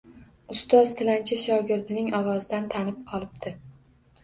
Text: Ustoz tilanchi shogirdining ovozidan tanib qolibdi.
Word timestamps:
Ustoz 0.53 0.95
tilanchi 1.01 1.37
shogirdining 1.43 2.11
ovozidan 2.23 2.69
tanib 2.75 3.01
qolibdi. 3.13 3.57